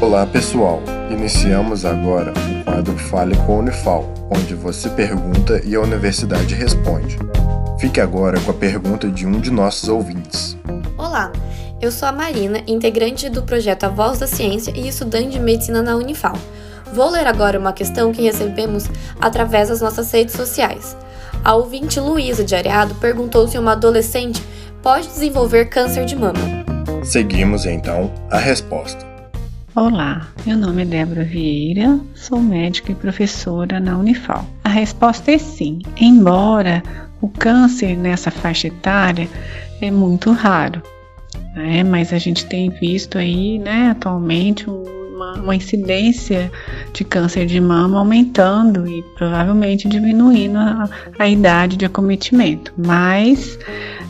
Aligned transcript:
Olá 0.00 0.24
pessoal, 0.24 0.80
iniciamos 1.10 1.84
agora 1.84 2.32
o 2.32 2.64
quadro 2.64 2.96
Fale 2.96 3.36
com 3.44 3.56
a 3.56 3.58
Unifal, 3.58 4.08
onde 4.30 4.54
você 4.54 4.88
pergunta 4.88 5.60
e 5.62 5.74
a 5.74 5.80
universidade 5.80 6.54
responde. 6.54 7.18
Fique 7.78 8.00
agora 8.00 8.40
com 8.40 8.50
a 8.50 8.54
pergunta 8.54 9.10
de 9.10 9.26
um 9.26 9.38
de 9.38 9.50
nossos 9.50 9.90
ouvintes. 9.90 10.56
Olá, 10.96 11.30
eu 11.82 11.92
sou 11.92 12.08
a 12.08 12.12
Marina, 12.12 12.62
integrante 12.66 13.28
do 13.28 13.42
projeto 13.42 13.84
A 13.84 13.88
Voz 13.88 14.18
da 14.18 14.26
Ciência 14.26 14.72
e 14.74 14.88
estudante 14.88 15.32
de 15.32 15.38
medicina 15.38 15.82
na 15.82 15.94
Unifal. 15.96 16.36
Vou 16.94 17.10
ler 17.10 17.26
agora 17.26 17.58
uma 17.58 17.74
questão 17.74 18.10
que 18.10 18.22
recebemos 18.22 18.86
através 19.20 19.68
das 19.68 19.82
nossas 19.82 20.10
redes 20.10 20.34
sociais. 20.34 20.96
A 21.44 21.54
ouvinte 21.54 22.00
Luísa 22.00 22.42
de 22.42 22.54
Areado 22.54 22.94
perguntou 22.94 23.46
se 23.46 23.58
uma 23.58 23.72
adolescente 23.72 24.42
pode 24.82 25.08
desenvolver 25.08 25.66
câncer 25.66 26.06
de 26.06 26.16
mama. 26.16 26.40
Seguimos 27.04 27.66
então 27.66 28.10
a 28.30 28.38
resposta. 28.38 29.09
Olá, 29.76 30.28
meu 30.44 30.56
nome 30.56 30.82
é 30.82 30.84
Débora 30.84 31.22
Vieira, 31.22 32.00
sou 32.12 32.40
médica 32.40 32.90
e 32.90 32.94
professora 32.94 33.78
na 33.78 33.96
Unifal. 33.96 34.44
A 34.64 34.68
resposta 34.68 35.30
é 35.30 35.38
sim, 35.38 35.82
embora 35.96 36.82
o 37.20 37.28
câncer 37.28 37.96
nessa 37.96 38.32
faixa 38.32 38.66
etária 38.66 39.28
é 39.80 39.88
muito 39.88 40.32
raro, 40.32 40.82
né? 41.54 41.84
mas 41.84 42.12
a 42.12 42.18
gente 42.18 42.46
tem 42.46 42.68
visto 42.68 43.16
aí, 43.16 43.60
né, 43.60 43.90
atualmente 43.90 44.68
um 44.68 45.00
uma, 45.20 45.34
uma 45.34 45.54
incidência 45.54 46.50
de 46.92 47.04
câncer 47.04 47.44
de 47.44 47.60
mama 47.60 47.98
aumentando 47.98 48.88
e 48.88 49.02
provavelmente 49.16 49.86
diminuindo 49.86 50.56
a, 50.58 50.88
a 51.18 51.28
idade 51.28 51.76
de 51.76 51.84
acometimento. 51.84 52.72
Mas 52.76 53.58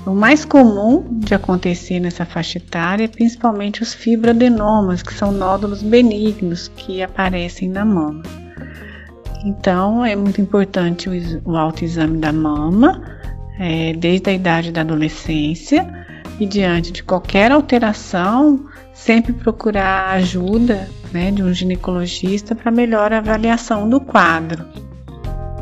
o 0.06 0.12
mais 0.12 0.44
comum 0.44 1.04
de 1.10 1.34
acontecer 1.34 2.00
nessa 2.00 2.24
faixa 2.24 2.58
etária 2.58 3.04
é 3.04 3.08
principalmente 3.08 3.82
os 3.82 3.92
fibroadenomas, 3.92 5.02
que 5.02 5.12
são 5.12 5.30
nódulos 5.30 5.82
benignos 5.82 6.68
que 6.68 7.02
aparecem 7.02 7.68
na 7.68 7.84
mama. 7.84 8.22
Então, 9.44 10.04
é 10.04 10.16
muito 10.16 10.40
importante 10.40 11.08
o, 11.44 11.56
autoexame 11.56 12.18
da 12.18 12.32
mama, 12.32 13.02
é, 13.58 13.92
desde 13.94 14.30
a 14.30 14.32
idade 14.32 14.72
da 14.72 14.82
adolescência, 14.82 15.86
e 16.38 16.46
diante 16.46 16.90
de 16.92 17.02
qualquer 17.02 17.52
alteração, 17.52 18.66
sempre 18.94 19.32
procurar 19.32 20.10
ajuda 20.12 20.88
né, 21.12 21.30
de 21.30 21.42
um 21.42 21.52
ginecologista 21.52 22.54
para 22.54 22.70
melhor 22.70 23.12
avaliação 23.12 23.88
do 23.88 24.00
quadro. 24.00 24.64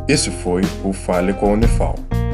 Esse 0.07 0.31
foi 0.31 0.63
o 0.85 0.93
Fale 0.93 1.33
com 1.33 1.51
a 1.51 1.53
Unifal. 1.53 1.97